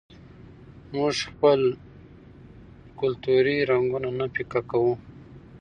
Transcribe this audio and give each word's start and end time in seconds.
موږ 0.95 1.15
خپل 1.29 1.59
کلتوري 2.99 3.57
رنګونه 3.71 4.09
نه 4.19 4.25
پیکه 4.33 4.61
کوو. 4.69 4.93